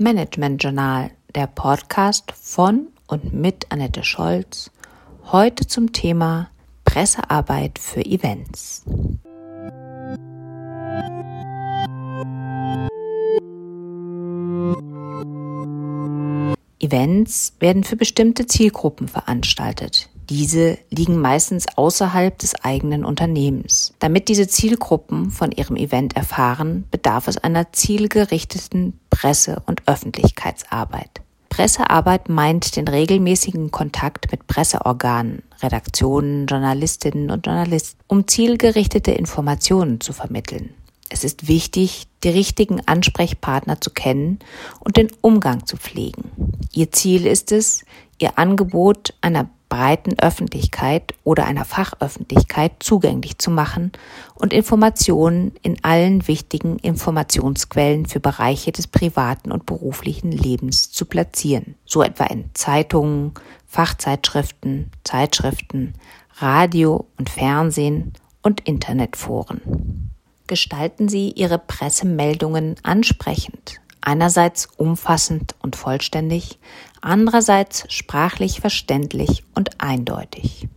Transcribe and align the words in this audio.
Management 0.00 0.62
Journal, 0.62 1.10
der 1.34 1.48
Podcast 1.48 2.30
von 2.30 2.86
und 3.08 3.34
mit 3.34 3.66
Annette 3.72 4.04
Scholz, 4.04 4.70
heute 5.32 5.66
zum 5.66 5.92
Thema 5.92 6.50
Pressearbeit 6.84 7.80
für 7.80 8.06
Events. 8.06 8.84
Events 16.78 17.54
werden 17.58 17.82
für 17.82 17.96
bestimmte 17.96 18.46
Zielgruppen 18.46 19.08
veranstaltet. 19.08 20.08
Diese 20.30 20.76
liegen 20.90 21.18
meistens 21.20 21.66
außerhalb 21.76 22.38
des 22.38 22.54
eigenen 22.56 23.04
Unternehmens. 23.04 23.94
Damit 23.98 24.28
diese 24.28 24.46
Zielgruppen 24.46 25.30
von 25.30 25.52
ihrem 25.52 25.76
Event 25.76 26.16
erfahren, 26.16 26.84
bedarf 26.90 27.28
es 27.28 27.38
einer 27.38 27.72
zielgerichteten 27.72 29.00
Presse- 29.08 29.62
und 29.66 29.88
Öffentlichkeitsarbeit. 29.88 31.22
Pressearbeit 31.48 32.28
meint 32.28 32.76
den 32.76 32.86
regelmäßigen 32.86 33.70
Kontakt 33.70 34.30
mit 34.30 34.46
Presseorganen, 34.46 35.42
Redaktionen, 35.62 36.46
Journalistinnen 36.46 37.30
und 37.30 37.46
Journalisten, 37.46 37.98
um 38.06 38.28
zielgerichtete 38.28 39.12
Informationen 39.12 40.00
zu 40.00 40.12
vermitteln. 40.12 40.74
Es 41.08 41.24
ist 41.24 41.48
wichtig, 41.48 42.06
die 42.22 42.28
richtigen 42.28 42.86
Ansprechpartner 42.86 43.80
zu 43.80 43.90
kennen 43.90 44.40
und 44.80 44.98
den 44.98 45.08
Umgang 45.22 45.66
zu 45.66 45.78
pflegen. 45.78 46.30
Ihr 46.72 46.92
Ziel 46.92 47.26
ist 47.26 47.50
es, 47.50 47.84
Ihr 48.20 48.36
Angebot 48.36 49.14
einer 49.20 49.48
breiten 49.68 50.18
Öffentlichkeit 50.18 51.14
oder 51.24 51.46
einer 51.46 51.64
Fachöffentlichkeit 51.64 52.72
zugänglich 52.80 53.38
zu 53.38 53.50
machen 53.50 53.92
und 54.34 54.52
Informationen 54.52 55.52
in 55.62 55.82
allen 55.82 56.26
wichtigen 56.26 56.78
Informationsquellen 56.78 58.06
für 58.06 58.20
Bereiche 58.20 58.72
des 58.72 58.86
privaten 58.86 59.52
und 59.52 59.66
beruflichen 59.66 60.32
Lebens 60.32 60.90
zu 60.90 61.04
platzieren, 61.04 61.74
so 61.84 62.02
etwa 62.02 62.24
in 62.24 62.50
Zeitungen, 62.54 63.32
Fachzeitschriften, 63.66 64.90
Zeitschriften, 65.04 65.94
Radio 66.36 67.06
und 67.18 67.28
Fernsehen 67.28 68.12
und 68.42 68.60
Internetforen. 68.60 70.10
Gestalten 70.46 71.08
Sie 71.10 71.30
Ihre 71.32 71.58
Pressemeldungen 71.58 72.76
ansprechend, 72.82 73.80
einerseits 74.00 74.66
umfassend 74.76 75.54
und 75.60 75.76
vollständig, 75.76 76.58
andererseits 77.00 77.84
sprachlich 77.92 78.60
verständlich 78.60 79.44
und 79.54 79.80
eindeutig. 79.80 80.68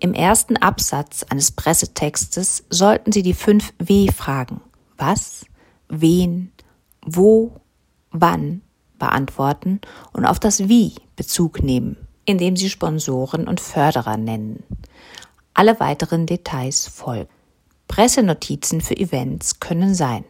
Im 0.00 0.14
ersten 0.14 0.56
Absatz 0.56 1.24
eines 1.24 1.52
Pressetextes 1.52 2.64
sollten 2.68 3.12
Sie 3.12 3.22
die 3.22 3.34
fünf 3.34 3.72
W-Fragen 3.78 4.60
was, 4.96 5.44
wen, 5.88 6.52
wo, 7.04 7.60
wann 8.10 8.62
beantworten 8.98 9.80
und 10.12 10.24
auf 10.24 10.38
das 10.38 10.68
Wie 10.68 10.94
Bezug 11.16 11.62
nehmen, 11.62 11.96
indem 12.24 12.56
Sie 12.56 12.70
Sponsoren 12.70 13.48
und 13.48 13.60
Förderer 13.60 14.16
nennen. 14.16 14.62
Alle 15.52 15.78
weiteren 15.80 16.26
Details 16.26 16.86
folgen. 16.86 17.30
Pressenotizen 17.86 18.80
für 18.80 18.96
Events 18.96 19.60
können 19.60 19.94
sein. 19.94 20.24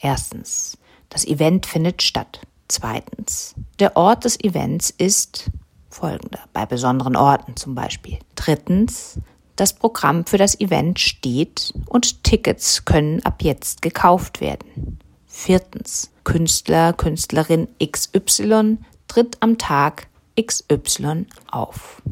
Erstens, 0.00 0.78
das 1.14 1.24
Event 1.24 1.64
findet 1.64 2.02
statt. 2.02 2.40
Zweitens, 2.66 3.54
der 3.78 3.96
Ort 3.96 4.24
des 4.24 4.38
Events 4.40 4.90
ist 4.90 5.48
folgender, 5.88 6.40
bei 6.52 6.66
besonderen 6.66 7.14
Orten 7.14 7.54
zum 7.54 7.76
Beispiel. 7.76 8.18
Drittens, 8.34 9.20
das 9.54 9.74
Programm 9.74 10.26
für 10.26 10.38
das 10.38 10.58
Event 10.58 10.98
steht 10.98 11.72
und 11.86 12.24
Tickets 12.24 12.84
können 12.84 13.24
ab 13.24 13.42
jetzt 13.42 13.80
gekauft 13.80 14.40
werden. 14.40 14.98
Viertens, 15.28 16.10
Künstler, 16.24 16.92
Künstlerin 16.92 17.68
XY 17.80 18.78
tritt 19.06 19.36
am 19.38 19.56
Tag 19.56 20.08
XY 20.40 21.26
auf. 21.48 22.02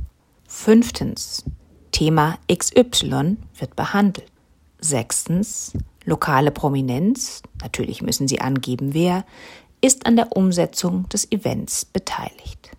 Fünftens, 0.46 1.44
Thema 1.90 2.38
XY 2.52 3.36
wird 3.58 3.74
behandelt. 3.74 4.30
Sechstens, 4.78 5.72
lokale 6.04 6.50
Prominenz, 6.50 7.42
natürlich 7.60 8.02
müssen 8.02 8.28
Sie 8.28 8.40
angeben, 8.40 8.94
wer, 8.94 9.24
ist 9.80 10.06
an 10.06 10.16
der 10.16 10.36
Umsetzung 10.36 11.08
des 11.08 11.30
Events 11.32 11.84
beteiligt. 11.84 12.70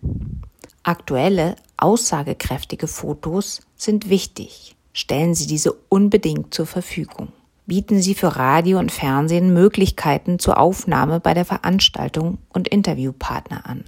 Aktuelle, 0.82 1.56
aussagekräftige 1.76 2.86
Fotos 2.86 3.60
sind 3.76 4.08
wichtig. 4.08 4.76
Stellen 4.92 5.34
Sie 5.34 5.46
diese 5.46 5.72
unbedingt 5.72 6.54
zur 6.54 6.66
Verfügung. 6.66 7.28
Bieten 7.66 8.02
Sie 8.02 8.14
für 8.14 8.36
Radio 8.36 8.78
und 8.78 8.92
Fernsehen 8.92 9.54
Möglichkeiten 9.54 10.38
zur 10.38 10.58
Aufnahme 10.58 11.20
bei 11.20 11.32
der 11.32 11.44
Veranstaltung 11.44 12.38
und 12.50 12.68
Interviewpartner 12.68 13.66
an. 13.66 13.84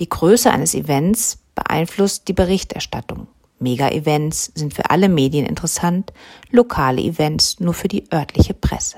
Die 0.00 0.08
Größe 0.08 0.50
eines 0.50 0.74
Events 0.74 1.38
beeinflusst 1.54 2.26
die 2.26 2.32
Berichterstattung. 2.32 3.28
Mega-Events 3.60 4.52
sind 4.54 4.74
für 4.74 4.90
alle 4.90 5.08
Medien 5.08 5.46
interessant, 5.46 6.12
lokale 6.50 7.02
Events 7.02 7.60
nur 7.60 7.74
für 7.74 7.88
die 7.88 8.10
örtliche 8.12 8.54
Presse. 8.54 8.96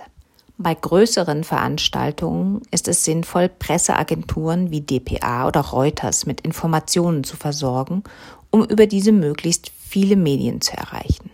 Bei 0.57 0.75
größeren 0.75 1.43
Veranstaltungen 1.43 2.63
ist 2.71 2.87
es 2.87 3.05
sinnvoll, 3.05 3.49
Presseagenturen 3.49 4.71
wie 4.71 4.81
dpa 4.81 5.49
oder 5.49 5.61
Reuters 5.61 6.25
mit 6.25 6.43
Informationen 6.43 7.25
zu 7.25 7.37
versorgen, 7.37 8.05
um 8.51 8.65
über 8.65 8.87
diese 8.87 9.11
möglichst 9.11 9.73
viele 9.77 10.15
Medien 10.15 10.61
zu 10.61 10.77
erreichen. 10.77 11.31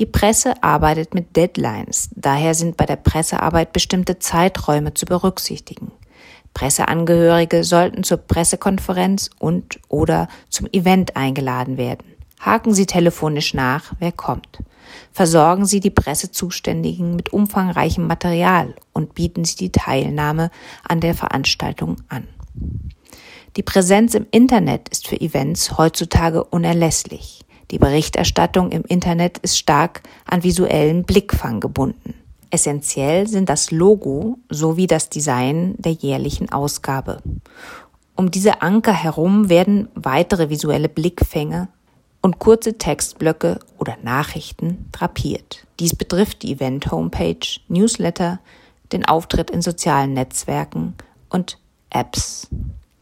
Die 0.00 0.06
Presse 0.06 0.60
arbeitet 0.60 1.14
mit 1.14 1.36
Deadlines, 1.36 2.10
daher 2.16 2.54
sind 2.54 2.76
bei 2.76 2.86
der 2.86 2.96
Pressearbeit 2.96 3.72
bestimmte 3.72 4.18
Zeiträume 4.18 4.94
zu 4.94 5.06
berücksichtigen. 5.06 5.92
Presseangehörige 6.54 7.62
sollten 7.62 8.02
zur 8.02 8.18
Pressekonferenz 8.18 9.30
und 9.38 9.78
oder 9.88 10.26
zum 10.48 10.66
Event 10.72 11.16
eingeladen 11.16 11.76
werden. 11.76 12.13
Haken 12.40 12.74
Sie 12.74 12.86
telefonisch 12.86 13.54
nach, 13.54 13.92
wer 13.98 14.12
kommt. 14.12 14.58
Versorgen 15.12 15.64
Sie 15.66 15.80
die 15.80 15.90
Pressezuständigen 15.90 17.16
mit 17.16 17.32
umfangreichem 17.32 18.06
Material 18.06 18.74
und 18.92 19.14
bieten 19.14 19.44
Sie 19.44 19.56
die 19.56 19.72
Teilnahme 19.72 20.50
an 20.86 21.00
der 21.00 21.14
Veranstaltung 21.14 21.96
an. 22.08 22.28
Die 23.56 23.62
Präsenz 23.62 24.14
im 24.14 24.26
Internet 24.30 24.88
ist 24.88 25.06
für 25.06 25.20
Events 25.20 25.78
heutzutage 25.78 26.42
unerlässlich. 26.44 27.44
Die 27.70 27.78
Berichterstattung 27.78 28.72
im 28.72 28.82
Internet 28.82 29.38
ist 29.38 29.58
stark 29.58 30.02
an 30.26 30.42
visuellen 30.42 31.04
Blickfang 31.04 31.60
gebunden. 31.60 32.14
Essentiell 32.50 33.26
sind 33.26 33.48
das 33.48 33.70
Logo 33.70 34.38
sowie 34.48 34.86
das 34.86 35.08
Design 35.08 35.74
der 35.78 35.92
jährlichen 35.92 36.52
Ausgabe. 36.52 37.22
Um 38.16 38.30
diese 38.30 38.62
Anker 38.62 38.92
herum 38.92 39.48
werden 39.48 39.88
weitere 39.94 40.50
visuelle 40.50 40.88
Blickfänge 40.88 41.68
und 42.24 42.38
kurze 42.38 42.78
Textblöcke 42.78 43.60
oder 43.76 43.98
Nachrichten 44.02 44.88
drapiert. 44.92 45.66
Dies 45.78 45.94
betrifft 45.94 46.42
die 46.42 46.52
Event-Homepage, 46.52 47.46
Newsletter, 47.68 48.40
den 48.92 49.04
Auftritt 49.04 49.50
in 49.50 49.60
sozialen 49.60 50.14
Netzwerken 50.14 50.94
und 51.28 51.58
Apps. 51.90 52.48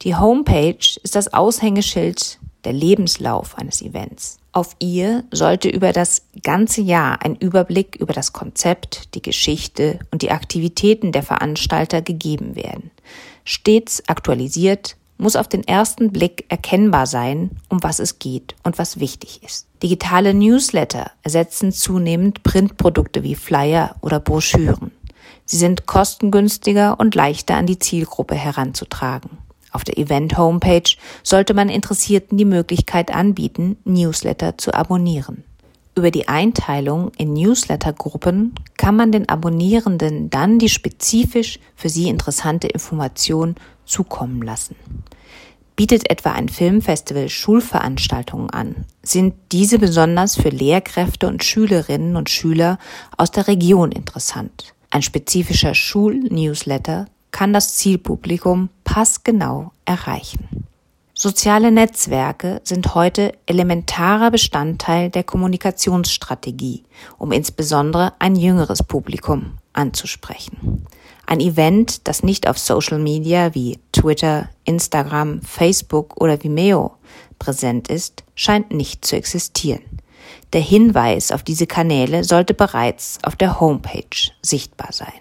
Die 0.02 0.16
Homepage 0.16 0.98
ist 1.04 1.14
das 1.14 1.32
Aushängeschild 1.32 2.40
der 2.64 2.72
Lebenslauf 2.72 3.56
eines 3.56 3.80
Events. 3.80 4.38
Auf 4.50 4.74
ihr 4.80 5.22
sollte 5.30 5.68
über 5.68 5.92
das 5.92 6.22
ganze 6.42 6.80
Jahr 6.80 7.22
ein 7.24 7.36
Überblick 7.36 7.94
über 7.94 8.12
das 8.12 8.32
Konzept, 8.32 9.14
die 9.14 9.22
Geschichte 9.22 10.00
und 10.10 10.22
die 10.22 10.32
Aktivitäten 10.32 11.12
der 11.12 11.22
Veranstalter 11.22 12.02
gegeben 12.02 12.56
werden. 12.56 12.90
Stets 13.44 14.02
aktualisiert 14.08 14.96
muss 15.22 15.36
auf 15.36 15.48
den 15.48 15.66
ersten 15.66 16.10
Blick 16.10 16.44
erkennbar 16.48 17.06
sein, 17.06 17.52
um 17.68 17.82
was 17.82 18.00
es 18.00 18.18
geht 18.18 18.56
und 18.64 18.78
was 18.78 18.98
wichtig 18.98 19.42
ist. 19.42 19.68
Digitale 19.82 20.34
Newsletter 20.34 21.10
ersetzen 21.22 21.72
zunehmend 21.72 22.42
Printprodukte 22.42 23.22
wie 23.22 23.34
Flyer 23.34 23.96
oder 24.00 24.20
Broschüren. 24.20 24.90
Sie 25.44 25.56
sind 25.56 25.86
kostengünstiger 25.86 26.98
und 26.98 27.14
leichter 27.14 27.56
an 27.56 27.66
die 27.66 27.78
Zielgruppe 27.78 28.34
heranzutragen. 28.34 29.38
Auf 29.70 29.84
der 29.84 29.96
Event-Homepage 29.96 30.96
sollte 31.22 31.54
man 31.54 31.68
Interessierten 31.68 32.36
die 32.36 32.44
Möglichkeit 32.44 33.12
anbieten, 33.12 33.78
Newsletter 33.84 34.58
zu 34.58 34.74
abonnieren. 34.74 35.44
Über 35.94 36.10
die 36.10 36.26
Einteilung 36.26 37.12
in 37.18 37.34
Newslettergruppen 37.34 38.54
kann 38.78 38.96
man 38.96 39.12
den 39.12 39.28
Abonnierenden 39.28 40.30
dann 40.30 40.58
die 40.58 40.70
spezifisch 40.70 41.58
für 41.76 41.90
sie 41.90 42.08
interessante 42.08 42.66
Information 42.66 43.56
zukommen 43.84 44.40
lassen. 44.40 44.74
Bietet 45.76 46.10
etwa 46.10 46.32
ein 46.32 46.48
Filmfestival 46.48 47.28
Schulveranstaltungen 47.28 48.50
an, 48.50 48.86
sind 49.02 49.34
diese 49.52 49.78
besonders 49.78 50.36
für 50.36 50.50
Lehrkräfte 50.50 51.26
und 51.26 51.44
Schülerinnen 51.44 52.16
und 52.16 52.30
Schüler 52.30 52.78
aus 53.16 53.30
der 53.30 53.48
Region 53.48 53.92
interessant. 53.92 54.74
Ein 54.90 55.02
spezifischer 55.02 55.74
Schulnewsletter 55.74 57.06
kann 57.30 57.52
das 57.52 57.74
Zielpublikum 57.74 58.68
passgenau 58.84 59.72
erreichen. 59.84 60.66
Soziale 61.22 61.70
Netzwerke 61.70 62.60
sind 62.64 62.96
heute 62.96 63.32
elementarer 63.46 64.32
Bestandteil 64.32 65.08
der 65.08 65.22
Kommunikationsstrategie, 65.22 66.82
um 67.16 67.30
insbesondere 67.30 68.14
ein 68.18 68.34
jüngeres 68.34 68.82
Publikum 68.82 69.56
anzusprechen. 69.72 70.84
Ein 71.24 71.38
Event, 71.38 72.08
das 72.08 72.24
nicht 72.24 72.48
auf 72.48 72.58
Social 72.58 72.98
Media 72.98 73.54
wie 73.54 73.78
Twitter, 73.92 74.48
Instagram, 74.64 75.42
Facebook 75.42 76.20
oder 76.20 76.42
Vimeo 76.42 76.96
präsent 77.38 77.86
ist, 77.86 78.24
scheint 78.34 78.72
nicht 78.72 79.04
zu 79.04 79.14
existieren. 79.14 80.00
Der 80.52 80.60
Hinweis 80.60 81.30
auf 81.30 81.44
diese 81.44 81.68
Kanäle 81.68 82.24
sollte 82.24 82.52
bereits 82.52 83.20
auf 83.22 83.36
der 83.36 83.60
Homepage 83.60 84.32
sichtbar 84.42 84.88
sein. 84.90 85.12